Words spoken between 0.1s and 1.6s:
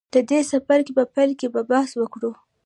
د دې څپرکي په پیل کې